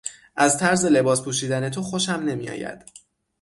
[0.35, 2.81] از طرز لباس پوشیدن تو خوشم نمیآید.